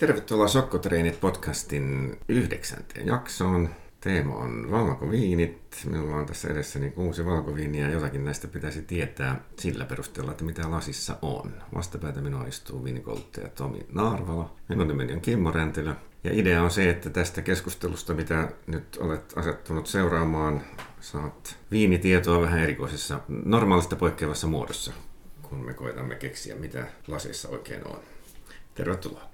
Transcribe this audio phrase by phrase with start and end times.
[0.00, 3.68] Tervetuloa Sokkotreenit podcastin yhdeksänteen jaksoon.
[4.00, 5.82] Teema on valkoviinit.
[5.90, 10.70] Minulla on tässä edessäni kuusi valkoviiniä ja jotakin näistä pitäisi tietää sillä perusteella, että mitä
[10.70, 11.52] lasissa on.
[11.74, 14.56] Vastapäätä minua istuu viinikouluttaja Tomi Naarvala.
[14.68, 15.96] Minun nimeni on Kimmo Räntilä.
[16.24, 20.62] Ja idea on se, että tästä keskustelusta, mitä nyt olet asettunut seuraamaan,
[21.00, 24.92] saat viinitietoa vähän erikoisessa, normaalista poikkeavassa muodossa,
[25.42, 27.98] kun me koetamme keksiä, mitä lasissa oikein on.
[28.74, 29.29] Tervetuloa.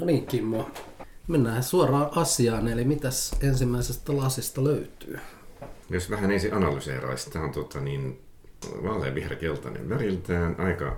[0.00, 0.70] No niin, Kimmo.
[1.28, 5.18] Mennään suoraan asiaan, eli mitäs ensimmäisestä lasista löytyy?
[5.90, 8.20] Jos vähän ensin analyseeraisi, tämä on tuota, niin,
[8.82, 10.96] vaalean keltainen väriltään, aika,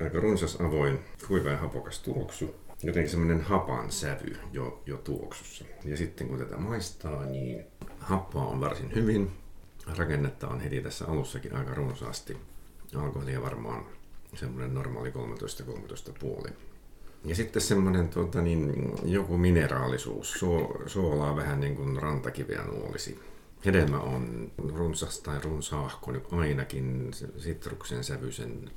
[0.00, 2.54] aika runsas avoin, kuiva ja hapokas tuoksu.
[2.82, 5.64] Jotenkin semmoinen hapan sävy jo, jo tuoksussa.
[5.84, 7.66] Ja sitten kun tätä maistaa, niin
[7.98, 9.30] happoa on varsin hyvin.
[9.96, 12.36] Rakennetta on heti tässä alussakin aika runsaasti.
[12.96, 13.84] Alkoholia varmaan
[14.34, 16.50] semmoinen normaali 13-13,5
[17.26, 23.20] ja sitten semmoinen tuota, niin, joku mineraalisuus, Suo, suolaa vähän niin kuin rantakiveä nuolisi.
[23.64, 28.70] Hedelmä on runsas tai runsaahko, niin ainakin sitruksen sävyisen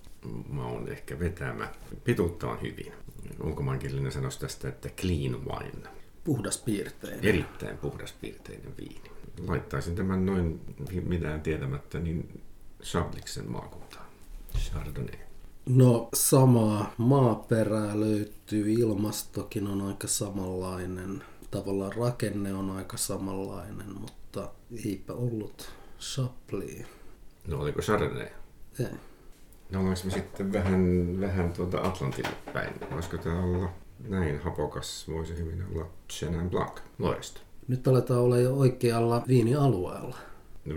[0.50, 1.68] maun ehkä vetämä.
[2.04, 2.94] Pituutta on hyvin.
[3.44, 5.90] Ulkomaankielinen sanoisi tästä, että clean wine.
[6.24, 7.26] Puhdas piirteinen.
[7.26, 9.12] Erittäin puhdas piirteinen viini.
[9.48, 10.62] Laittaisin tämän noin
[11.04, 12.42] mitään tietämättä niin
[12.84, 14.06] Chabliksen maakuntaan.
[14.58, 15.29] Chardonnay.
[15.70, 24.50] No samaa maaperää löytyy, ilmastokin on aika samanlainen, tavallaan rakenne on aika samanlainen, mutta
[24.86, 26.86] eipä ollut Chablis.
[27.48, 28.28] No oliko Chardonnay?
[28.80, 28.86] Ei.
[29.72, 32.74] No ollaanko me sitten vähän, vähän tuota Atlantille päin?
[32.92, 33.70] Voisiko tämä olla
[34.08, 35.08] näin hapokas?
[35.08, 37.42] Voisi hyvin olla Chenin Blanc Loiresta.
[37.68, 40.18] Nyt aletaan olla jo oikealla viinialueella.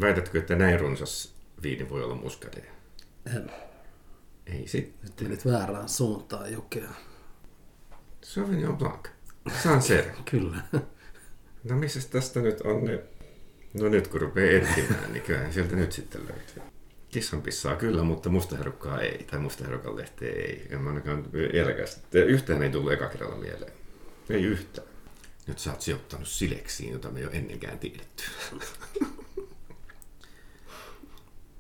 [0.01, 2.65] Väitätkö, että näin runsas viini voi olla muskadea?
[3.37, 3.51] En.
[4.47, 5.11] Ei sitten.
[5.11, 6.91] Nyt menit väärään suuntaan jokea.
[8.23, 9.09] Sauvignon Blanc.
[9.63, 10.05] Sancer.
[10.31, 10.57] Kyllä.
[11.65, 13.03] No missä tästä nyt on ne...
[13.75, 16.63] No nyt kun rupeaa etsimään, niin kyllä sieltä nyt sitten löytyy.
[17.09, 19.25] Kissan pissaa kyllä, mutta mustaherukkaa ei.
[19.25, 20.67] Tai mustaherukan lehteä ei.
[20.71, 22.19] En mä ainakaan eläkästä.
[22.19, 23.73] Yhtään ei tullut eka kerralla mieleen.
[24.31, 24.87] Ei yhtään.
[25.47, 28.23] Nyt sä oot sijoittanut sileksiin, jota me ei ole ennenkään tiedetty.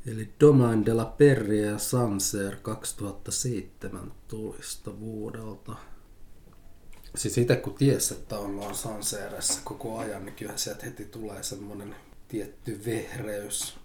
[0.06, 5.76] Eli Domain de la Perrier ja Sanser 2017 vuodelta.
[7.14, 11.96] Siis itse kun ties, että ollaan Sanseressa koko ajan, niin kyllähän sieltä heti tulee semmoinen
[12.28, 13.78] tietty vehreys.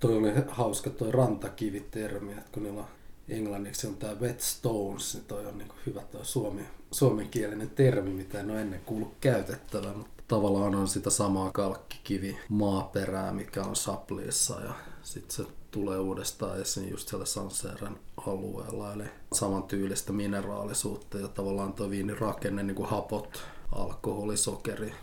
[0.00, 2.88] Toi oli hauska toi rantakivitermi, että kun niillä on
[3.28, 8.40] englanniksi on tämä wet stones, niin toi on niin hyvä toi suomi, suomenkielinen termi, mitä
[8.40, 9.96] en ole ennen kuullut käytettävän.
[9.96, 14.74] Mutta tavallaan on sitä samaa kalkkikivi maaperää, mikä on Sapliissa ja
[15.06, 21.90] sitten se tulee uudestaan esiin just siellä Sanseeren alueella, eli samantyylistä mineraalisuutta ja tavallaan tuo
[21.90, 24.94] viinin rakenne, niin kuin hapot, alkoholi, sokeri,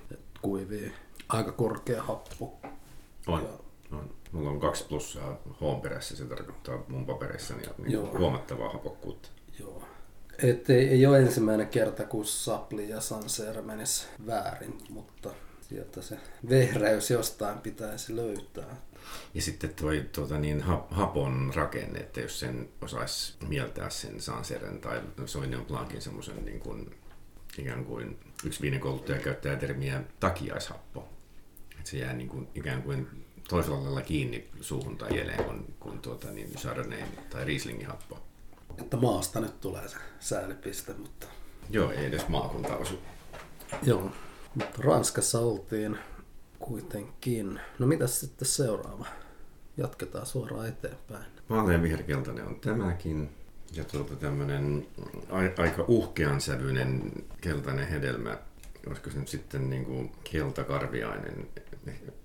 [0.42, 0.94] kuivii,
[1.30, 2.60] aika korkea happo.
[3.28, 3.50] On, ja,
[3.98, 4.10] on.
[4.32, 9.30] Mulla on kaksi plussaa H perässä, se tarkoittaa mun paperissani niin huomattavaa hapokkuutta.
[9.60, 9.84] Joo.
[10.44, 15.30] Et ei, ei ole ensimmäinen kerta, kun Sapli ja Sanseer menis väärin, mutta
[15.62, 16.18] sieltä se
[16.50, 18.76] vehreys jostain pitäisi löytää.
[19.34, 25.02] Ja sitten tuo tuota, niin, hapon rakenne, että jos sen osaisi mieltää sen Sanseren tai
[25.26, 26.96] Sauvignon Blancin semmoisen niin kuin,
[27.58, 31.10] ikään kuin yksi viinikouluttaja käyttää termiä takiaishappo.
[31.78, 36.00] Että se jää niin kuin, ikään kuin toisella lailla kiinni suuhun tai jeleen kuin, kuin
[36.00, 38.20] tuota, niin Chardonnay tai Rieslingin happo.
[38.78, 41.28] Että maasta nyt tulee se säälipiste, mutta...
[41.70, 43.00] Joo, ei edes maakunta osu.
[43.84, 44.12] Joo,
[44.56, 45.98] mutta Ranskassa oltiin
[46.66, 47.60] kuitenkin.
[47.80, 49.06] No mitäs sitten seuraava?
[49.78, 51.26] Jatketaan suoraan eteenpäin.
[51.50, 53.30] Vaalean viherkeltainen on tämäkin.
[53.74, 54.88] Ja tuota tämmöinen
[55.58, 58.38] aika uhkean sävyinen keltainen hedelmä.
[58.88, 61.48] Olisiko se nyt sitten niin kuin keltakarviainen,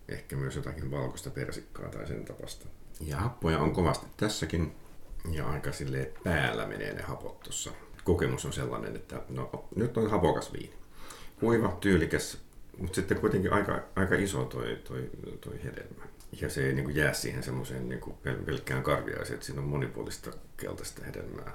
[0.08, 2.66] ehkä myös jotakin valkoista persikkaa tai sen tapasta.
[3.00, 4.74] Ja happoja on kovasti tässäkin.
[5.32, 7.70] Ja aika sille päällä menee ne hapot tuossa.
[8.04, 10.74] Kokemus on sellainen, että no, nyt on hapokas viini.
[11.40, 12.38] Kuiva, tyylikäs,
[12.78, 15.10] mutta sitten kuitenkin aika, aika iso toi, toi,
[15.40, 16.04] toi hedelmä.
[16.40, 19.68] Ja se ei niin kuin jää siihen semmoiseen niin pel- pelkkään karviaiseen, että siinä on
[19.68, 21.52] monipuolista keltaista hedelmää.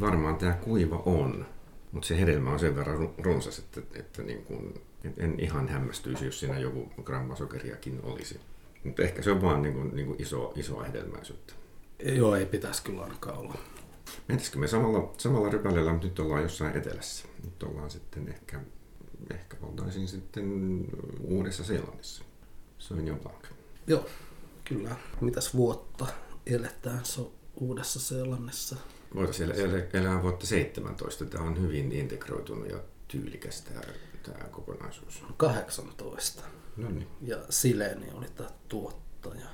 [0.00, 1.46] Varmaan tämä kuiva on,
[1.92, 4.74] mutta se hedelmä on sen verran runsas, että, että niin kuin,
[5.16, 8.40] en ihan hämmästyisi, jos siinä joku gramma sokeriakin olisi.
[8.84, 11.52] Mutta ehkä se on vaan niin kuin, niin kuin iso, isoa hedelmäisyyttä.
[12.04, 13.58] Joo, ei pitäisi kyllä ainakaan olla.
[14.28, 17.28] Mentisikö me samalla, samalla rypäleellä, mutta nyt ollaan jossain etelässä.
[17.44, 18.60] Nyt ollaan sitten ehkä
[19.34, 20.86] ehkä oltaisiin sitten
[21.20, 22.24] Uudessa Seelannissa.
[22.78, 23.44] Sauvignon Blanc.
[23.86, 24.06] Joo,
[24.64, 24.96] kyllä.
[25.20, 26.06] Mitäs vuotta
[26.46, 27.04] eletään?
[27.04, 28.76] Se on Uudessa Seelannissa.
[29.14, 31.24] Voitaisiin elää, elää vuotta 17.
[31.24, 32.78] Tämä on hyvin integroitunut ja
[33.08, 33.80] tyylikäs tämä,
[34.22, 35.24] tämä kokonaisuus.
[35.36, 36.42] 18.
[36.76, 37.06] No niin.
[37.22, 39.46] Ja Sileni oli tämä tuottaja.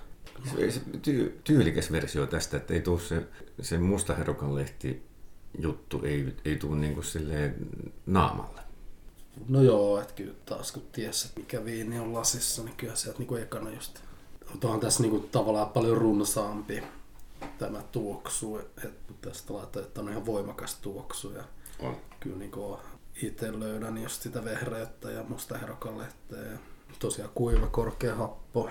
[0.45, 3.27] Se, se ty, tyylikäs versio tästä, että ei tuu se,
[3.61, 5.03] se mustaherukan lehti
[5.59, 7.55] juttu, ei, ei niinku silleen
[8.07, 8.61] naamalle.
[9.49, 13.19] No joo, että kyllä taas kun ties, että mikä viini on lasissa, niin kyllä sieltä
[13.19, 13.99] niinku ekana just...
[14.51, 16.83] Mutta on tässä niinku tavallaan paljon runsaampi
[17.59, 21.45] tämä tuoksu, että tästä laittaa, että on ihan voimakas tuoksu ja
[21.79, 21.97] On.
[22.21, 22.79] kyllä niinku
[23.23, 25.55] itse löydän just sitä vehreyttä ja musta
[25.99, 26.59] lehteä ja
[26.99, 28.71] tosiaan kuiva, korkea happo.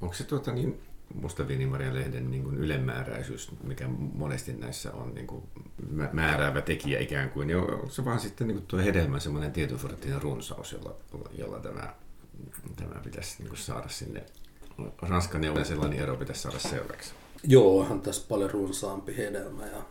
[0.00, 0.82] Onko se tuota niin,
[1.14, 5.42] musta Maria lehden niin kuin ylemmääräisyys, mikä monesti näissä on niin kuin
[5.90, 9.52] mä- määräävä tekijä ikään kuin, niin onko se vaan sitten niin kuin tuo hedelmän semmoinen
[9.52, 10.96] tietynforttinen runsaus, jolla,
[11.38, 11.94] jolla tämä,
[12.76, 14.24] tämä pitäisi niin kuin saada sinne.
[15.02, 17.12] Ranskan ja sellainen ero pitäisi saada selväksi.
[17.44, 19.82] Joo, onhan tässä paljon runsaampi hedelmä ja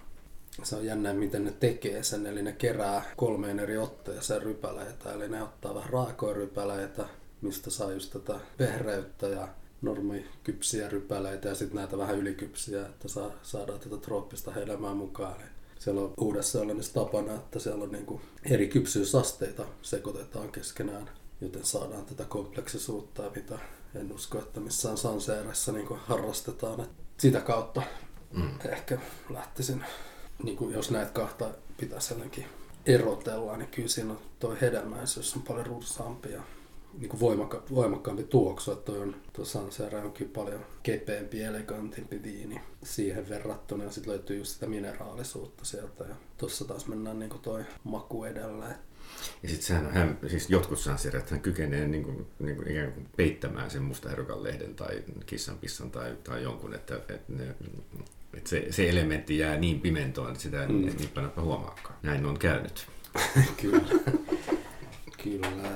[0.64, 5.30] se on jännä, miten ne tekee sen, eli ne kerää kolmeen eri otteeseen rypäleitä, eli
[5.30, 7.06] ne ottaa vähän raakoja rypäleitä,
[7.42, 9.48] mistä saa just tätä vehreyttä ja
[9.84, 15.42] normi kypsiä rypäleitä ja sitten näitä vähän ylikypsiä, että saa, saadaan tätä trooppista hedelmää mukaan.
[15.42, 15.50] Eli
[15.80, 21.10] siellä on uudessa sellainen tapana, että siellä on niinku eri kypsyysasteita sekoitetaan keskenään,
[21.42, 23.60] joten saadaan tätä kompleksisuutta, mitä
[23.96, 26.82] en usko, että missään Sanseeressa niinku harrastetaan.
[26.82, 27.82] Et sitä kautta
[28.34, 28.50] Mm.
[28.66, 28.98] ehkä
[29.30, 29.86] lähtisin,
[30.44, 32.46] niin kuin jos näitä kahta pitäisi jotenkin
[32.86, 36.42] erotella, niin kyllä siinä on toi hedelmäisyys on paljon runsaampi ja
[37.00, 42.62] niin kuin voimakka, voimakkaampi tuoksu, että toi on tuo Sancerre onkin paljon kepeämpi, elegantimpi viini
[42.84, 47.42] siihen verrattuna ja sitten löytyy just sitä mineraalisuutta sieltä ja tuossa taas mennään niin kuin
[47.42, 48.66] toi maku edellä.
[49.44, 52.72] Ja sitten sehän on, hän, siis jotkut sansirat, että hän kykenee niin kuin, niin kuin
[52.72, 57.56] ikään kuin peittämään sen mustaherukan lehden tai kissan pissan tai, tai jonkun, että, että, ne,
[58.34, 60.88] että se, se, elementti jää niin pimentoon, että sitä mm.
[60.88, 61.96] ei niin paljon huomaakaan.
[62.04, 62.88] Näin on käynyt.
[63.62, 63.82] Kyllä.
[65.24, 65.73] Kyllä.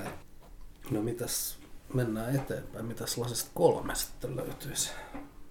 [0.91, 1.59] No mitäs,
[1.93, 2.85] mennään eteenpäin.
[2.85, 4.91] Mitäs lasista kolme sitten löytyisi?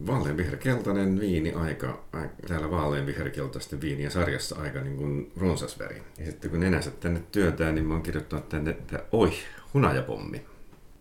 [0.07, 2.05] Vaaleanviherkeltainen viini aika,
[2.49, 6.03] täällä vaaleanviherkeltaisten viinien sarjassa aika niin kuin runsasväri.
[6.19, 9.33] Ja sitten kun nenänsä tänne työtään, niin mä oon kirjoittanut tänne, että oi,
[9.75, 10.47] hunajapommi.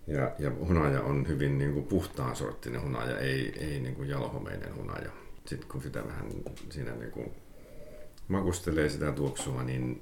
[0.07, 4.75] Ja, ja hunaja on hyvin niin kuin puhtaan sorttinen hunaja, ei, ei niin kuin jalohomeinen
[4.75, 5.11] hunaja.
[5.45, 6.25] Sitten kun sitä vähän
[6.69, 7.31] siinä niin kuin
[8.27, 10.01] makustelee sitä tuoksua, niin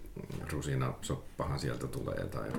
[0.51, 2.51] rusina soppahan sieltä tulee tai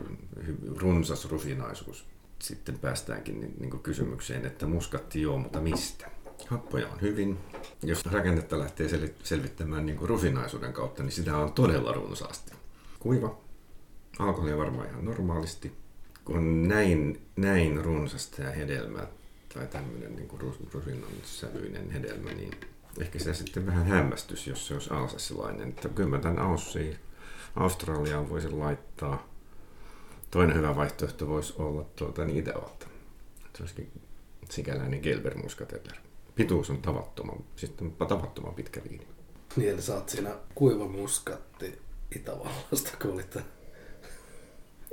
[0.77, 2.07] runsas rusinaisuus.
[2.39, 6.11] Sitten päästäänkin niin, niin kysymykseen, että muskatti joo, mutta mistä?
[6.47, 7.39] Happoja on hyvin.
[7.83, 12.53] Jos rakennetta lähtee sel- selvittämään niin rusinaisuuden kautta, niin sitä on todella runsaasti.
[13.01, 13.39] Kuiva.
[14.19, 15.73] Alkoholia varmaan ihan normaalisti.
[16.25, 19.07] Kun on näin, näin runsasta ja hedelmä
[19.55, 20.29] tai tämmöinen niin
[20.73, 22.51] rusinan sävyinen hedelmä, niin
[23.01, 25.69] ehkä se sitten vähän hämmästys, jos se olisi alsassilainen.
[25.69, 26.97] Että kyllä mä tämän Aussiin,
[27.57, 29.29] Australiaan voisin laittaa.
[30.31, 32.87] Toinen hyvä vaihtoehto voisi olla tuota, niin Itävalta.
[33.57, 33.93] Se olisikin
[34.51, 35.97] sikäläinen Gelber Muscateller.
[36.35, 39.07] Pituus on tavattoman, sitten tavattoman pitkä viini.
[39.57, 41.79] Niin, eli sä oot siinä kuiva muskatti
[42.17, 43.37] Itävallasta, kun olit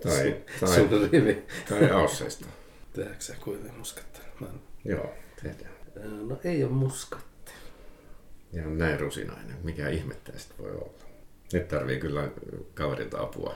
[0.04, 1.44] Tai, tai, sun rivi.
[1.70, 2.46] tai Ausseista.
[2.94, 4.20] Tehdäänkö se kuiva muskatti?
[4.40, 4.62] Mä en...
[4.86, 5.14] Joo,
[5.44, 5.72] tehdään.
[6.28, 7.31] No ei ole muskatti.
[8.54, 9.58] Ja on näin rusinainen.
[9.64, 10.94] Mikä ihmettä sitten voi olla.
[11.54, 12.30] Nyt tarvii kyllä
[12.74, 13.56] kaverilta apua.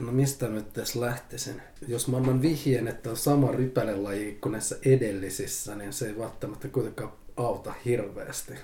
[0.00, 1.62] No mistä nyt tässä lähtisin?
[1.88, 6.68] Jos mä annan vihjeen, että on sama rypälelaji kuin näissä edellisissä, niin se ei välttämättä
[6.68, 8.54] kuitenkaan auta hirveästi.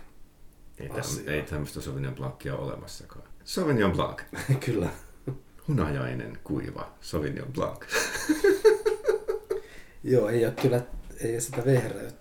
[0.78, 3.24] Ei, täm, ei tämmöistä Sauvignon Blancia ole olemassakaan.
[3.44, 4.22] Sauvignon Blanc.
[4.66, 4.90] Kyllä.
[5.68, 7.84] Hunajainen, kuiva Sauvignon Blanc.
[10.04, 10.82] Joo, ei ole kyllä,
[11.20, 12.19] ei sitä vehreyttä.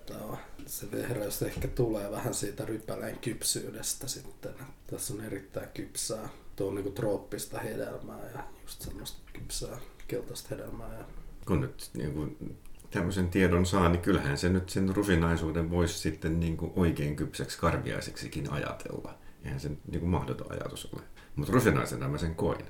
[0.69, 4.51] Se vehreys ehkä tulee vähän siitä rypäleen kypsyydestä sitten.
[4.87, 10.93] Tässä on erittäin kypsää, tuo on niinku trooppista hedelmää ja just semmoista kypsää keltaista hedelmää.
[10.93, 11.05] Ja...
[11.45, 12.57] Kun nyt niin kuin,
[12.91, 17.59] tämmöisen tiedon saa, niin kyllähän se nyt sen rusinaisuuden voisi sitten niin kuin oikein kypsäksi
[17.59, 19.17] karviaiseksikin ajatella.
[19.43, 21.01] Eihän se niin kuin mahdoton ajatus ole.
[21.35, 22.65] Mutta rusinaisena mä sen koin.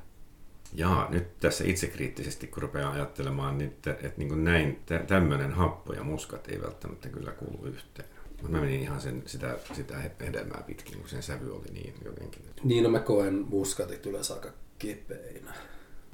[0.73, 5.51] Ja nyt tässä itsekriittisesti, kun rupeaa ajattelemaan, niin että, että niin kuin näin tä, tämmöinen
[5.51, 8.09] happo ja muskat ei välttämättä kyllä kuulu yhteen.
[8.27, 12.41] Mutta mä menin ihan sen, sitä, sitä hedelmää pitkin, kun sen sävy oli niin jotenkin.
[12.63, 14.49] Niin, no mä koen muskatit yleensä aika
[14.79, 15.53] kepeinä.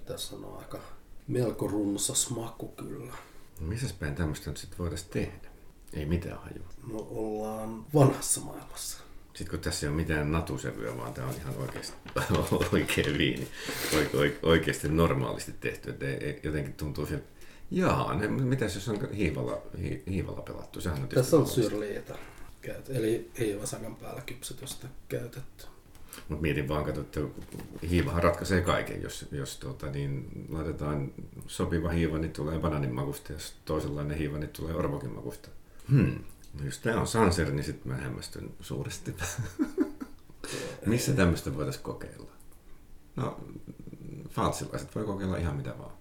[0.05, 0.79] Tässä on aika
[1.27, 3.13] melko runsas maku kyllä.
[3.59, 5.49] No, missäs päin tämmöistä nyt sitten voitaisiin tehdä?
[5.93, 6.67] Ei mitään hajua.
[6.91, 8.97] No ollaan vanhassa maailmassa.
[9.35, 11.93] Sitten kun tässä ei ole mitään natusävyä, vaan tämä on ihan oikeasti
[12.73, 13.47] oikea viini.
[13.95, 15.89] Oike, oike, oikeasti normaalisti tehty.
[15.89, 17.23] Että ei, jotenkin tuntuu siltä,
[17.71, 20.81] jaa, ne, mitäs jos on hiivalla, hi, hiivalla pelattu?
[20.81, 22.15] Sehän on Tässä on syrliitä.
[22.61, 25.65] käyt, eli hiivasakan päällä kypsytystä käytetty.
[26.29, 27.19] Mutta mietin vaan, kato, että
[27.89, 29.01] hiivahan ratkaisee kaiken.
[29.01, 31.11] Jos, jos tuota, niin laitetaan
[31.47, 33.33] sopiva hiiva, niin tulee bananin makusta.
[33.33, 35.49] Jos toisenlainen hiiva, niin tulee orvokin makusta.
[35.91, 36.19] Hmm.
[36.59, 39.15] No jos tämä on Sanser, niin sitten mä hämmästyn suuresti.
[40.85, 42.31] Missä tämmöistä voitaisiin kokeilla?
[43.15, 43.39] No,
[44.29, 45.91] falsilaiset voi kokeilla ihan mitä vaan.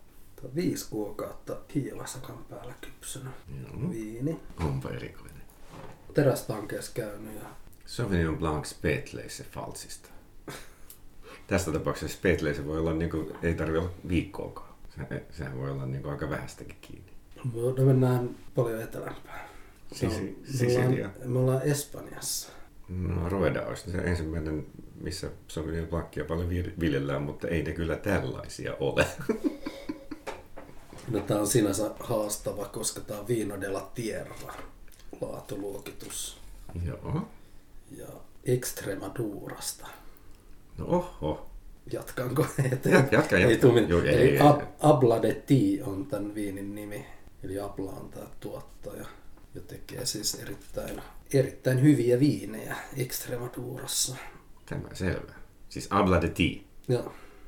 [0.55, 3.33] Viisi kuukautta hiivasakan päällä kypsynyt
[3.63, 3.91] Joo.
[3.91, 4.41] viini.
[4.61, 5.43] Onpa erikoinen.
[6.15, 7.49] Terästankeessa käynyt ja
[7.87, 10.09] Sauvignon Blanc Spätleise Falsista.
[11.47, 14.75] Tässä tapauksessa Spätleise voi olla, niin kuin, ei tarvitse olla viikkoakaan.
[14.97, 17.13] Se, sehän voi olla niin kuin, aika vähästäkin kiinni.
[17.55, 19.54] no me paljon etelämpää.
[19.95, 20.87] Sisi- me, Sisilia.
[20.87, 22.49] ollaan, me ollaan Espanjassa.
[22.89, 24.67] No Rueda olisi se ensimmäinen,
[25.01, 26.49] missä Sauvignon Blancia paljon
[26.81, 29.07] viljellään, mutta ei ne kyllä tällaisia ole.
[31.09, 34.35] No, tämä on sinänsä haastava, koska tämä on Vino della Tierra
[35.21, 36.39] laatuluokitus.
[36.87, 37.29] Joo.
[37.97, 38.07] Ja
[38.45, 39.87] Extremadurasta.
[40.79, 41.47] No oho.
[41.93, 42.47] Jatkanko?
[42.73, 43.61] Että Jat- jatka, Ei jatka.
[43.69, 44.39] tuu Joo, ei, Eli ei, ei.
[44.41, 47.07] Ab- Abla de Ti on tämän viinin nimi.
[47.43, 49.07] Eli Abla on tämä tuottaja
[49.55, 54.17] ja tekee siis erittäin, erittäin hyviä viinejä Extremadurassa.
[54.67, 55.33] Tämä selvä.
[55.69, 56.67] Siis habla de ti.
[56.89, 57.05] Ja,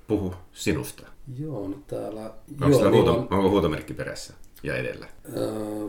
[0.08, 1.02] Puhu sinusta.
[1.38, 2.22] joo, no täällä...
[2.62, 5.06] Onko, joo, joo, niin huuto, on, onko huutomerkki perässä ja edellä?
[5.36, 5.88] öö,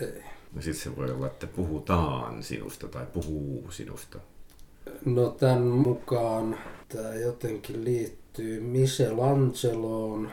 [0.00, 0.22] ei.
[0.52, 4.18] No sitten se voi olla, että puhutaan sinusta tai puhuu sinusta.
[5.04, 6.58] No tämän mukaan
[6.88, 10.30] tämä jotenkin liittyy Michelangeloon.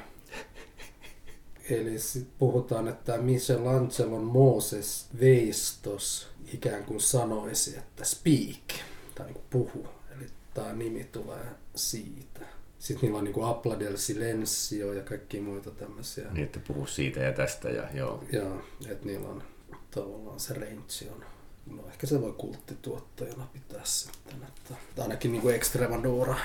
[1.81, 8.81] Eli sit puhutaan, että Michelangelon Moses Veistos ikään kuin sanoisi, että speak,
[9.15, 9.87] tai niin puhu.
[10.15, 12.39] Eli tämä nimi tulee siitä.
[12.79, 16.27] Sitten niillä on niin kuin Apla del Silencio ja kaikki muita tämmöisiä.
[16.31, 18.23] Niin, että puhu siitä ja tästä ja joo.
[18.31, 19.43] Joo, että niillä on
[19.91, 21.25] tavallaan se range on.
[21.65, 24.43] No ehkä se voi kulttituottajana pitää sitten.
[24.47, 26.35] Että, ainakin niin kuin Extremadura.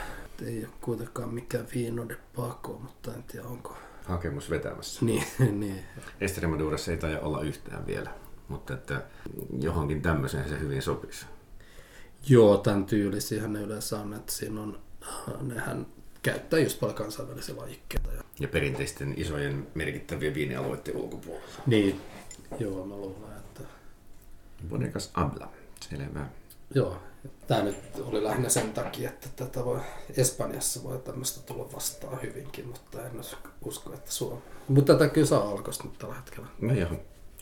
[0.47, 3.77] Ei ole kuitenkaan mikään Vino de Paco, mutta en tiedä onko.
[4.09, 5.05] Hakemus vetämässä.
[5.05, 5.25] Niin,
[5.61, 5.81] niin.
[6.21, 8.11] Estremadurassa ei taida olla yhtään vielä,
[8.49, 9.03] mutta että
[9.61, 11.27] johonkin tämmöiseen se hyvin sopisi.
[12.29, 14.79] Joo, tämän tyylisiähän ne yleensä on, että siinä on,
[15.41, 15.87] nehän
[16.23, 18.13] käyttää just paljon kansainvälisiä lajikkeita.
[18.13, 18.23] Ja...
[18.41, 21.63] Ja perinteisten isojen merkittävien viinialueiden ulkopuolella.
[21.67, 22.01] Niin,
[22.59, 23.63] joo, mä luulen, että
[24.69, 25.53] Bodegas Abla.
[25.81, 26.27] Selvä.
[26.75, 27.03] Joo,
[27.47, 29.81] tämä nyt oli lähinnä sen takia, että tätä voi,
[30.17, 33.21] Espanjassa voi tämmöistä tulla vastaan hyvinkin, mutta en
[33.65, 34.43] usko, että Suomi.
[34.69, 36.47] Mutta tätä kyllä saa alkoista nyt tällä hetkellä.
[36.61, 36.91] No joo.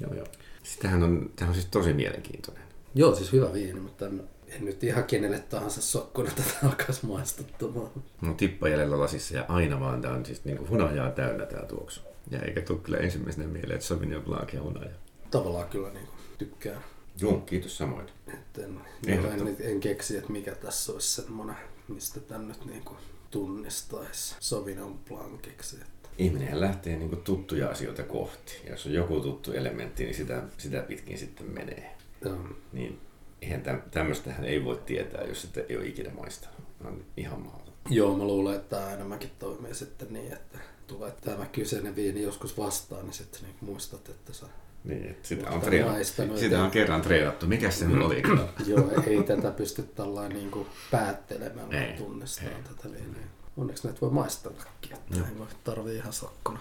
[0.00, 0.26] joo, joo.
[0.62, 2.62] Sitähän on, tämä on siis tosi mielenkiintoinen.
[2.94, 7.90] Joo, siis hyvä viini, mutta en, en nyt ihan kenelle tahansa sokkuna tätä alkaisi maistuttamaan.
[8.20, 11.66] No tippa jäljellä lasissa ja aina vaan tämä on siis niin kuin hunajaa täynnä tämä
[11.66, 12.00] tuoksu.
[12.30, 14.90] Ja eikä tule kyllä ensimmäisenä mieleen, että Sauvignon Blanc ja hunaja.
[15.30, 16.84] Tavallaan kyllä niin kuin, tykkään.
[17.20, 18.06] Joo, kiitos samoin.
[18.28, 21.56] Et en, en, en, keksi, että mikä tässä olisi semmoinen,
[21.88, 22.99] mistä tän nyt niin kuin
[23.30, 25.76] tunnistaisi Sauvignon Blanciksi.
[25.76, 26.08] Että.
[26.18, 28.61] Ihminenhän lähtee niin kuin tuttuja asioita kohti.
[28.64, 31.96] Ja jos on joku tuttu elementti, niin sitä, sitä pitkin sitten menee.
[32.25, 32.38] Joo.
[32.73, 33.00] Niin
[33.42, 36.58] eihän täm, tämmöistähän ei voi tietää, jos sitä ei ole ikinä maistanut.
[36.85, 37.80] On ihan mahdotonta.
[37.90, 42.58] Joo, mä luulen, että tämä enemmänkin toimii sitten niin, että tulee tämä kyseinen viini joskus
[42.58, 44.46] vastaan, niin sitten niin muistat, että sä...
[44.86, 47.46] Niin, sitä on, maistanut, Sitä on kerran treenattu.
[47.46, 48.22] Mikä se nyt oli?
[48.66, 52.62] Joo, ei tätä pysty tällainen niin kuin päättelemään, Ei, vaan tunnistamaan ei.
[52.62, 53.26] tätä viiniä.
[53.56, 55.26] Onneksi näitä voi maistellakin, että Joo.
[55.26, 56.60] ei voi tarvii ihan sokkona.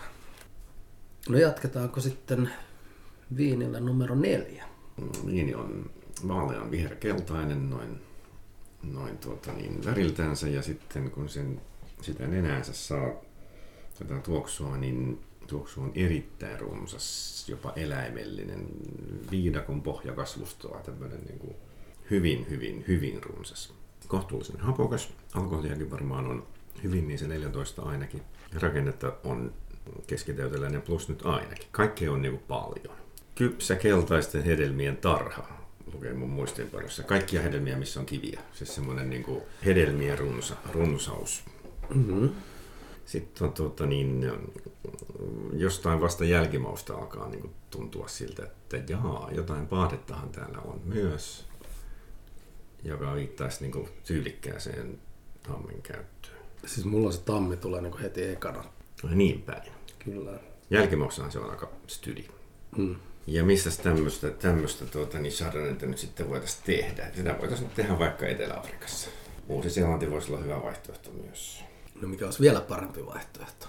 [1.29, 2.49] No jatketaanko sitten
[3.37, 4.65] viinillä numero neljä?
[5.25, 5.89] Viini on
[6.27, 8.01] vaalean viherkeltainen noin,
[8.83, 11.61] noin tuota niin, väriltänsä ja sitten kun sen,
[12.01, 13.07] sitä nenäänsä saa
[13.99, 18.67] tätä tuoksua, niin tuoksu on erittäin runsas, jopa eläimellinen,
[19.31, 21.55] viidakon pohjakasvustoa, tämmöinen niin kuin
[22.11, 23.73] hyvin, hyvin, hyvin runsas.
[24.07, 26.47] Kohtuullisen hapokas, alkoholiakin varmaan on
[26.83, 28.21] hyvin, niin se 14 ainakin.
[28.53, 29.53] Rakennetta on
[30.07, 31.67] keskitäyteläinen plus nyt ainakin.
[31.71, 32.97] Kaikkea on niin kuin paljon.
[33.35, 35.47] Kypsä keltaisten hedelmien tarha,
[35.93, 37.03] lukee mun muistinpanossa.
[37.03, 38.41] Kaikkia hedelmiä, missä on kiviä.
[38.53, 41.43] Siis semmoinen niin kuin hedelmien runsa, runsaus.
[41.93, 42.29] Mm-hmm.
[43.05, 44.31] Sitten on tuota, niin,
[45.53, 51.45] jostain vasta jälkimausta alkaa niin kuin, tuntua siltä, että jaa, jotain paadettahan täällä on myös,
[52.83, 54.99] joka viittaisi niin kuin, tyylikkääseen
[55.43, 56.35] tammen käyttöön.
[56.65, 58.63] Siis mulla se tammi tulee niin kuin heti ekana.
[59.03, 59.71] Ai niin päin.
[60.05, 60.39] Kyllä.
[60.69, 62.25] Jälkimaussahan se on aika stydi.
[62.77, 62.95] Mm.
[63.27, 67.11] Ja missä tämmöistä, tämmöistä tuota, niin Chardonnayta nyt sitten voitaisiin tehdä?
[67.15, 69.09] Sitä voitaisiin nyt tehdä vaikka Etelä-Afrikassa.
[69.47, 71.63] Uusi-Seelanti voisi olla hyvä vaihtoehto myös.
[72.01, 73.67] No mikä olisi vielä parempi vaihtoehto?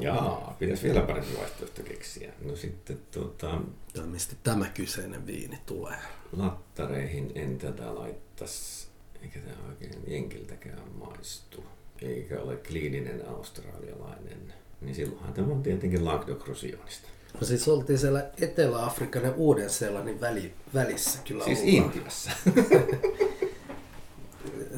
[0.00, 2.32] Jaa, pitäisi vielä parempi vaihtoehto keksiä.
[2.44, 3.60] No sitten tuota,
[3.94, 5.96] Tai mistä tämä kyseinen viini tulee?
[6.36, 8.86] lattareihin en tätä laittas,
[9.22, 11.64] eikä tämä oikein jenkiltäkään maistu.
[12.02, 14.54] Eikä ole kliininen australialainen.
[14.80, 17.08] Niin silloinhan tämä on tietenkin Languedoc-Roussillonista.
[17.40, 21.84] No siis oltiin siellä Etelä-Afrikan ja Uuden-Seelannin väli, välissä kyllä Siis ollaan.
[21.94, 22.30] Intiassa.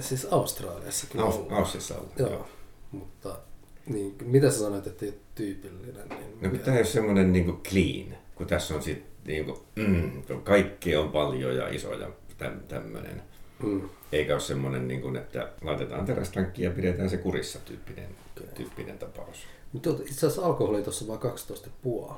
[0.00, 1.58] Siis Australiassa kyllä Aus, ollaan.
[1.58, 2.12] Aussissa ollaan.
[2.18, 2.47] Joo,
[2.92, 3.38] mutta
[3.87, 6.09] niin, mitä sä sanoit, että ei ole tyypillinen?
[6.09, 9.59] Niin No kun tämä ei ole semmoinen niin clean, kun tässä on sitten niin kuin,
[9.76, 13.23] mm, kaikki on paljon ja iso ja täm, tämmöinen.
[13.62, 18.09] mm, Eikä ole semmoinen, niin kuin, että laitetaan terästankki ja pidetään se kurissa tyyppinen,
[18.54, 19.37] tyyppinen tapaus.
[19.73, 22.14] mutta itse asiassa alkoholi tuossa vaan 12,5.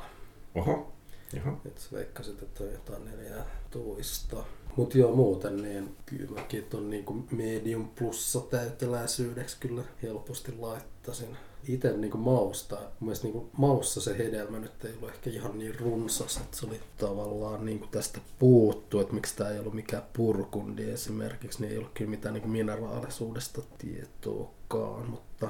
[0.54, 0.92] Oho,
[1.32, 1.60] Jaha.
[1.66, 4.44] Et sä että on jotain 14.
[4.76, 11.36] Mutta joo, muuten niin kyllä mäkin ton niinku medium plussa täyteläisyydeksi kyllä helposti laittaisin.
[11.68, 16.36] Itse niinku mausta, mun niinku maussa se hedelmä nyt ei ollut ehkä ihan niin runsas,
[16.36, 21.60] että se oli tavallaan niinku tästä puuttu, että miksi tämä ei ollut mikään purkundi esimerkiksi,
[21.60, 25.48] niin ei ollut kyllä mitään niinku mineraalisuudesta tietoakaan, mutta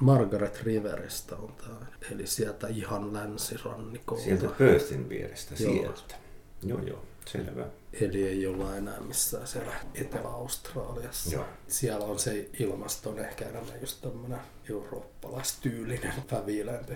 [0.00, 4.22] Margaret Riveristä on tämä, eli sieltä ihan länsirannikolta.
[4.24, 5.72] Sieltä Perthin vierestä, Joo.
[5.72, 6.14] sieltä.
[6.62, 7.66] Joo, joo, selvä.
[7.92, 11.30] Eli ei olla enää missään siellä Etelä-Australiassa.
[11.34, 11.44] Joo.
[11.68, 14.38] Siellä on se ilmasto on ehkä enemmän just tämmönen
[14.70, 16.92] eurooppalaistyylinen, vävilempi.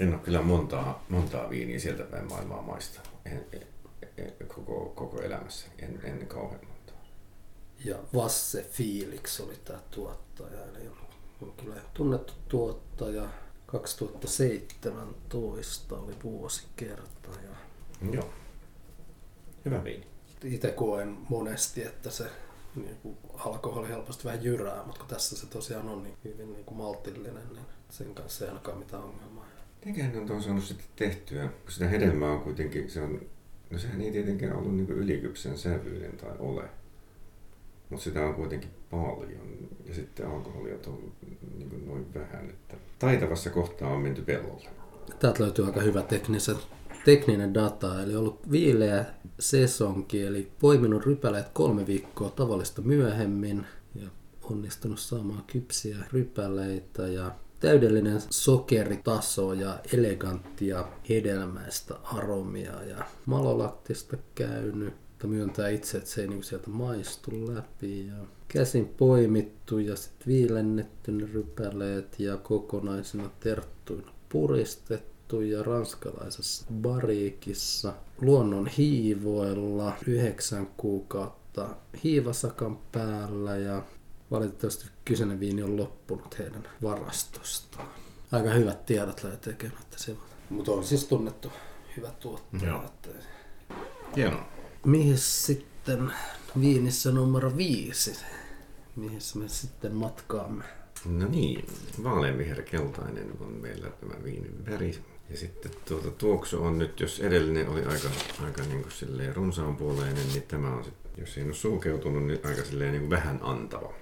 [0.00, 3.10] En ole kyllä montaa, montaa viiniä sieltä päin maailmaa maistanut.
[3.24, 3.62] En, en,
[4.18, 5.66] en, koko, koko elämässä.
[5.78, 7.04] En, en kauhean montaa.
[7.84, 10.90] Ja Vasse Felix oli tämä tuottaja, eli
[11.44, 13.28] on kyllä tunnettu tuottaja.
[13.66, 17.50] 2017 oli vuosikerta ja
[18.12, 18.30] Joo.
[19.64, 20.06] Hyvä viini.
[20.44, 22.24] itse koen monesti, että se
[22.76, 26.64] niin kuin alkoholi helposti vähän jyrää, mutta kun tässä se tosiaan on niin hyvin niin
[26.64, 29.46] kuin maltillinen, niin sen kanssa ei ainakaan mitään ongelmaa.
[29.78, 31.48] Mitenköhän ne on tuon saanut sitten tehtyä?
[31.48, 33.20] Kun sitä hedelmää on kuitenkin, se on,
[33.70, 36.68] no sehän ei tietenkään ollut niin ylikypsen sävyinen tai ole.
[37.94, 39.68] Mutta sitä on kuitenkin paljon.
[39.84, 41.12] Ja sitten alkoholia on
[41.58, 42.50] niin kuin noin vähän.
[42.50, 44.68] Että taitavassa kohtaa on menty pellolle.
[45.18, 46.56] Täältä löytyy aika hyvä teknisen,
[47.04, 49.04] tekninen data, eli ollut viileä
[49.40, 54.08] sesonki, eli poiminut rypäleet kolme viikkoa tavallista myöhemmin ja
[54.42, 65.36] onnistunut saamaan kypsiä rypäleitä ja täydellinen sokeritaso ja eleganttia hedelmäistä aromia ja malolaktista käynyt, mutta
[65.36, 68.14] myöntää itse, että se ei niinku sieltä maistu läpi ja
[68.48, 78.66] käsin poimittu ja sitten viilennetty ne rypäleet ja kokonaisina terttuina puristettu ja ranskalaisessa bariikissa luonnon
[78.66, 81.68] hiivoilla yhdeksän kuukautta
[82.04, 83.82] hiivasakan päällä ja
[84.30, 87.88] valitettavasti kyseinen viini on loppunut heidän varastostaan.
[88.32, 90.22] Aika hyvät tiedot löi tekemättä sieltä.
[90.50, 91.52] Mutta on siis tunnettu
[91.96, 92.72] hyvä tuottaja.
[92.72, 92.82] Joo.
[94.16, 94.53] Hienoa.
[94.84, 96.12] Mihin sitten
[96.60, 98.12] viinissä numero viisi?
[98.96, 100.64] Mihin me sitten matkaamme?
[101.04, 101.66] No niin,
[102.02, 104.98] vaaleanviherkeltainen on meillä tämä viinin väri.
[105.30, 108.08] Ja sitten tuota, tuoksu on nyt, jos edellinen oli aika,
[108.44, 112.64] aika niin kuin silleen runsaanpuoleinen, niin tämä on sitten, jos ei ole sulkeutunut, niin aika
[112.64, 113.92] silleen niin vähän antava.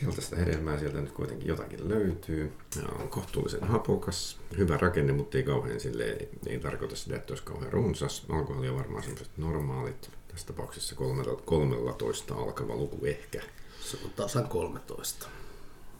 [0.00, 2.52] Keltaista hedelmää sieltä nyt kuitenkin jotakin löytyy.
[2.76, 4.40] Ja on kohtuullisen hapokas.
[4.58, 8.26] Hyvä rakenne, mutta ei kauhean silleen, ei, tarkoita sitä, että olisi kauhean runsas.
[8.28, 10.10] Alkoholi on varmaan semmoiset normaalit.
[10.32, 10.94] Tässä tapauksessa
[11.44, 13.42] 13 alkava luku ehkä.
[13.80, 15.28] Se on tasan 13.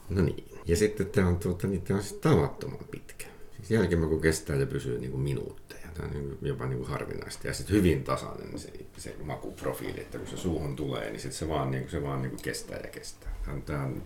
[0.09, 0.59] No niin.
[0.65, 3.25] Ja sitten tämä on, tuota, niin tämä on siis tavattoman pitkä.
[3.57, 5.87] Siis jälkimaku kestää ja pysyy niin kuin minuutteja.
[5.93, 7.47] Tämä on niin kuin, jopa niin kuin harvinaista.
[7.47, 11.47] Ja sitten hyvin tasainen se, se makuprofiili, että kun se suuhun tulee, niin sit se
[11.47, 13.35] vaan, niin kuin, se vaan niin kuin kestää ja kestää.
[13.45, 14.03] Tämä on, tämä on,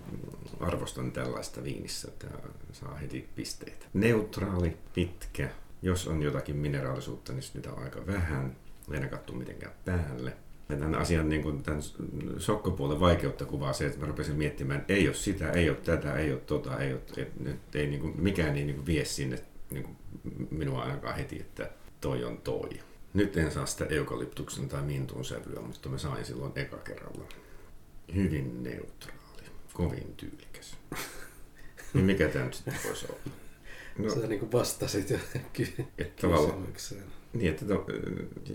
[0.60, 2.28] arvostan tällaista viinissä, että
[2.72, 3.86] saa heti pisteitä.
[3.94, 5.50] Neutraali, pitkä.
[5.82, 8.56] Jos on jotakin mineraalisuutta, niin sitä on aika vähän.
[8.92, 10.34] Ei aina katso mitenkään päälle.
[10.70, 11.82] Ja tämän asian niin kuin tämän
[12.38, 16.14] sokkopuolen vaikeutta kuvaa se, että mä rupesin miettimään, että ei ole sitä, ei ole tätä,
[16.16, 19.06] ei ole tota, ei ole, et, nyt ei, niin kuin, mikään ei niin kuin vie
[19.06, 19.98] sinne niin kuin
[20.52, 21.70] minua ainakaan heti, että
[22.02, 22.70] toi on toi.
[23.14, 27.24] Nyt en saa sitä eukalyptuksen tai mintun sävyä, mutta mä sain silloin eka kerralla.
[28.16, 30.76] Hyvin neutraali, kovin tyylikäs.
[31.94, 33.20] Niin mikä tämä nyt sitten voisi olla?
[33.98, 34.10] No.
[34.10, 35.18] Sä niin kuin vastasit jo
[35.54, 35.86] ky-
[36.22, 37.04] kysymykseen.
[37.38, 37.86] Niin, että to,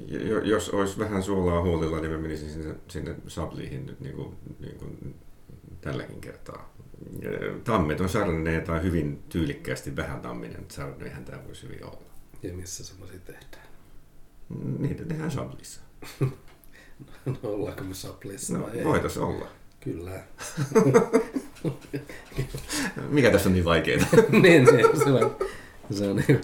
[0.09, 4.35] jo- jos olisi vähän suolaa huolilla, niin mä menisin sinne, sinne sabliihin nyt niin kuin,
[4.61, 5.15] niin kuin
[5.81, 6.73] tälläkin kertaa.
[7.65, 10.65] Tammet on sarninen tai hyvin tyylikkäästi vähän tamminen.
[10.69, 12.13] Sarneinhän tämä voisi hyvin olla.
[12.43, 13.67] Ja missä semmoisia tehdään?
[14.79, 15.81] Niitä tehdään sablissa.
[17.27, 19.47] No ollaanko me saplissa No, vai olla.
[19.81, 20.23] Kyllä.
[23.09, 24.07] Mikä tässä on niin vaikeaa?
[24.43, 25.37] niin, niin, se on,
[25.91, 26.41] se on niin.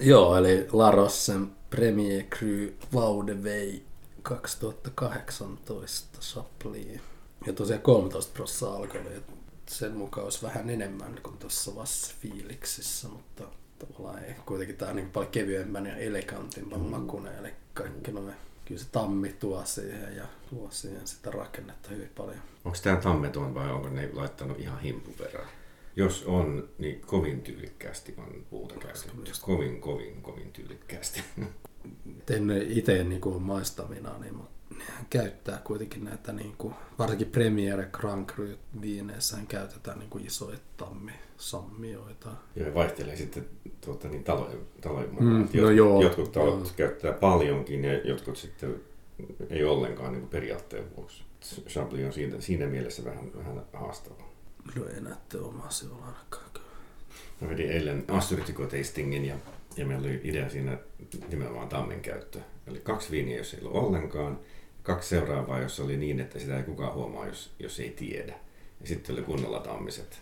[0.00, 3.84] Joo, eli La Rossen Premier Cru Vaudevei
[4.22, 7.00] 2018 Chaplin.
[7.46, 9.20] Ja tosiaan 13 prosenttia alkoholia.
[9.66, 13.44] Sen mukaan olisi vähän enemmän kuin tuossa Vasse Fiiliksissä, mutta
[13.78, 14.34] tavallaan ei.
[14.46, 16.86] Kuitenkin tämä on niin paljon kevyemmän ja elegantimman mm.
[16.86, 18.34] makunen, eli kaikki noin.
[18.64, 22.40] Kyllä se tammi tuo siihen ja tuo siihen sitä rakennetta hyvin paljon.
[22.64, 25.46] Onko tämä tammeton vai onko ne laittanut ihan himpu verran?
[26.00, 29.32] Jos on, niin kovin tyylikkäästi on puuta käytetty.
[29.42, 31.20] Kovin, kovin, kovin tyylikkäästi.
[32.30, 34.34] En itse niin kuin maistamina, niin
[35.10, 38.44] käyttää kuitenkin näitä, niin kuin, varsinkin Premiere Grand Cru
[38.80, 42.28] viineissään käytetään niin kuin isoja tammi sammioita.
[42.56, 43.46] Ja vaihtelee sitten
[43.80, 45.30] tuota, niin talojen, talojen mukaan.
[45.30, 46.70] Mm, no joo, jotkut talot joo.
[46.76, 48.80] käyttää paljonkin ja jotkut sitten
[49.50, 51.22] ei ollenkaan niin kuin periaatteen vuoksi.
[51.68, 54.30] Chablis on siinä, siinä mielessä vähän, vähän haastava.
[54.74, 56.50] No ei näette omaa sivulla ainakaan.
[57.40, 59.36] Mä vedin eilen Asturtiko-tastingin ja,
[59.76, 60.78] ja meillä oli idea siinä
[61.28, 62.38] nimenomaan tammen käyttö.
[62.66, 64.40] Eli kaksi viiniä, jos ei ollut ollenkaan.
[64.82, 68.34] Kaksi seuraavaa, jos oli niin, että sitä ei kukaan huomaa, jos, jos ei tiedä.
[68.80, 70.20] Ja sitten oli kunnolla tammiset.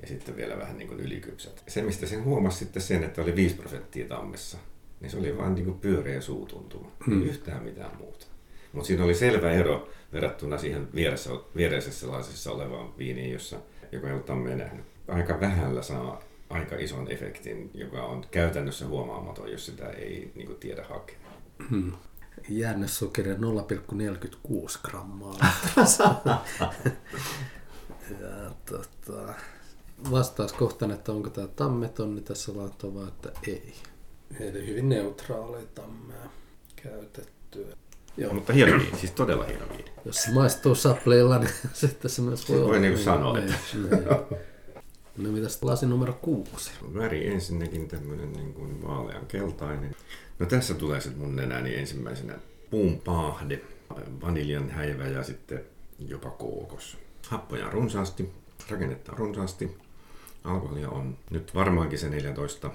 [0.00, 1.62] Ja sitten vielä vähän niin kuin ylikypsät.
[1.68, 4.58] Se, mistä sen huomasi sitten sen, että oli 5 prosenttia tammessa,
[5.00, 6.90] niin se oli vain niin kuin pyöreä suutuntuma.
[7.06, 7.22] Hmm.
[7.22, 8.26] Yhtään mitään muuta.
[8.72, 13.56] Mutta siinä oli selvä ero verrattuna siihen vieressä, viereisessä sellaisessa olevaan viiniin, jossa
[13.92, 14.84] joka ei ole tammea nähnyt.
[15.08, 20.58] Aika vähällä saa aika ison efektin, joka on käytännössä huomaamaton, jos sitä ei niin kuin,
[20.58, 21.16] tiedä hakea.
[21.70, 21.92] Hmm.
[22.48, 23.38] Jäännössokeri 0,46
[24.82, 25.38] grammaa.
[28.20, 29.34] ja, tota,
[30.10, 33.74] vastauskohtaan, että onko tämä tammetonni tässä laittaa vai että ei.
[34.40, 36.30] Eli hyvin neutraali tammea
[36.82, 37.66] käytetty.
[38.16, 38.34] Joo.
[38.34, 39.90] Mutta hieno viini, siis todella hieno viini.
[40.04, 42.68] Jos se maistuu sapleilla, niin sitten se myös voi olla.
[42.68, 43.54] Voi niin kuin sanoa, että...
[45.16, 46.70] No mitäs lasi numero kuusi?
[46.94, 49.96] Väri ensinnäkin tämmöinen niin kuin vaalean keltainen.
[50.38, 52.34] No tässä tulee sitten mun nenäni ensimmäisenä
[52.70, 53.60] puun paahde,
[54.22, 55.64] vaniljan häivä ja sitten
[55.98, 56.98] jopa kookos.
[57.28, 58.32] Happoja runsaasti,
[58.70, 59.76] rakennetta runsaasti.
[60.44, 62.70] Alkoholia on nyt varmaankin se 14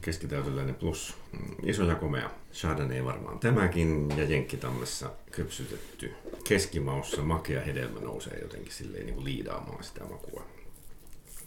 [0.00, 1.14] keskitäyteläinen plus
[1.62, 2.30] iso ja komea.
[2.52, 6.12] Chardonnay varmaan tämäkin ja Jenkkitammessa kypsytetty.
[6.48, 10.44] Keskimaussa makea hedelmä nousee jotenkin silleen niin kuin liidaamaan sitä makua.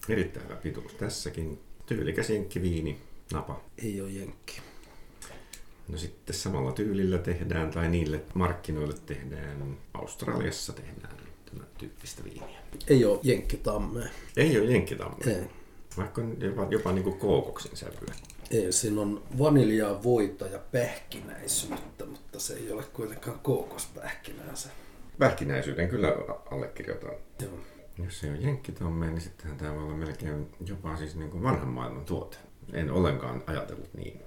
[0.10, 1.60] Erittäin hyvä pituus tässäkin.
[1.86, 2.97] Tyylikäs jenkkiviini,
[3.34, 3.62] napa.
[3.77, 4.62] Ei ole jenkki.
[5.88, 12.60] No sitten samalla tyylillä tehdään, tai niille markkinoille tehdään, Australiassa tehdään tämän tyyppistä viiniä.
[12.88, 14.07] Ei ole jenkkitammea.
[14.38, 15.38] Ei ole jenkkitammea.
[15.38, 15.61] Ei.
[15.97, 18.13] Vaikka jopa, jopa niin kuin kookoksin sävyä.
[18.51, 24.69] Ei, siinä on vaniljaa, voita ja pähkinäisyyttä, mutta se ei ole kuitenkaan kookospähkinää se.
[25.19, 26.15] Pähkinäisyyden kyllä
[26.51, 27.12] allekirjoitan.
[27.41, 27.51] Joo.
[28.06, 31.67] Jos se on jenkkitammea, niin sittenhän tämä voi olla melkein jopa siis niin kuin vanhan
[31.67, 32.38] maailman tuote.
[32.73, 34.21] En ollenkaan ajatellut niin.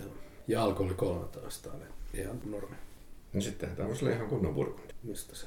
[0.00, 0.12] Joo.
[0.48, 1.84] Ja alkoholi 13, eli
[2.22, 2.76] ihan normi.
[3.32, 4.94] No sittenhän tämä voisi olla ihan kunnon burgundi.
[5.02, 5.46] Mistä se?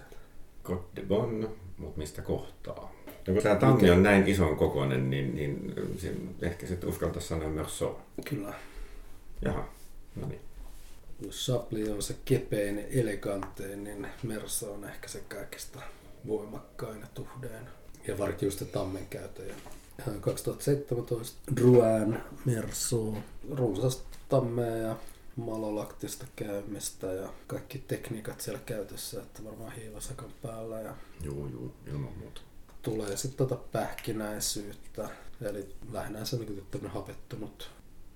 [0.67, 2.93] Côte de Bonne, mutta mistä kohtaa?
[3.27, 5.75] Ja kun tämä tammi on näin ison kokoinen, niin, niin
[6.41, 7.99] ehkä sitten uskaltaa sanoa myös so.
[8.29, 8.53] Kyllä.
[9.41, 9.67] Jaha,
[10.15, 10.41] no niin.
[11.21, 15.79] Jos Sapli on se kepein, elegantein, niin Merso on ehkä se kaikista
[16.27, 17.69] voimakkain ja tuhdeen.
[18.07, 19.43] Ja varsinkin just tammen käytö.
[20.21, 23.13] 2017 Druan Merso,
[23.51, 24.95] runsas tammea ja
[25.35, 30.81] malolaktista käymistä ja kaikki tekniikat siellä käytössä, että varmaan hiivasakan päällä.
[30.81, 32.41] Ja joo, joo, ilman muuta.
[32.87, 35.09] Tulee sitten tota pähkinäisyyttä,
[35.41, 37.71] eli lähinnä se niin tämmöinen hapettunut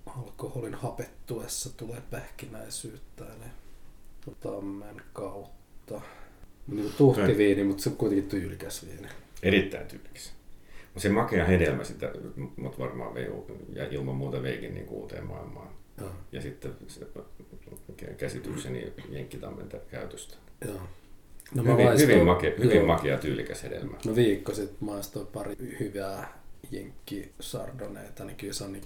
[0.05, 6.01] alkoholin hapettuessa tulee pähkinäisyyttä, eli tammen kautta.
[6.67, 9.07] Niin tuhti viini, mutta se on kuitenkin tyylikäs viini.
[9.43, 10.33] Erittäin tyylikäs.
[10.97, 12.11] Se makea hedelmä sitä,
[12.57, 13.29] mutta varmaan vei,
[13.73, 15.69] ja ilman muuta veikin niin uuteen maailmaan.
[15.97, 17.07] Ja, ja sitten se,
[18.17, 20.37] käsitykseni Jenkkitammen käytöstä.
[20.65, 20.81] Joo.
[21.55, 22.85] No, hyvin, maistoin, hyvin, make, hyvin joo.
[22.85, 23.97] makea tyylikäs hedelmä.
[24.05, 28.83] No viikko sitten maistoin pari hyvää Jenkki Sardoneita, niin kyllä se on niin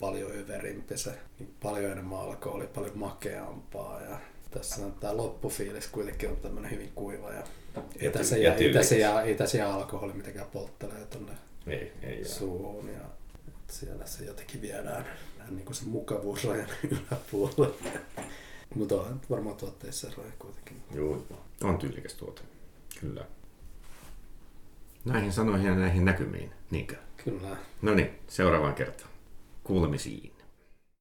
[0.00, 4.18] paljon överimpi se, niin paljon enemmän alkoholi, paljon makeampaa ja
[4.50, 7.42] tässä on tämä loppufiilis kuitenkin on tämmöinen hyvin kuiva ja
[8.00, 8.36] ei tässä,
[8.96, 9.16] ja,
[9.58, 11.32] jää alkoholi mitenkään polttelee tuonne
[11.66, 13.00] ei, ei suuhun ja
[13.70, 15.06] siellä se jotenkin viedään
[15.50, 17.74] niin kuin se mukavuusrajan yläpuolelle.
[18.76, 20.82] Mutta on varmaan tuotteissa eroja kuitenkin.
[20.94, 21.26] Joo,
[21.62, 22.42] on tyylikäs tuote.
[23.00, 23.24] Kyllä.
[25.04, 26.96] Näihin sanoihin ja näihin näkymiin, niinkö?
[27.24, 27.56] Kyllä.
[27.82, 29.10] No niin, seuraavaan kertaan.
[29.64, 30.32] Kuulemisiin.